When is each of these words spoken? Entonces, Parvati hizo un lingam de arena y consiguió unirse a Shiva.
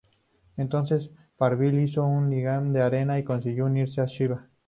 Entonces, 0.57 1.11
Parvati 1.37 1.77
hizo 1.77 2.03
un 2.03 2.31
lingam 2.31 2.73
de 2.73 2.81
arena 2.81 3.19
y 3.19 3.23
consiguió 3.23 3.65
unirse 3.65 4.01
a 4.01 4.07
Shiva. 4.07 4.49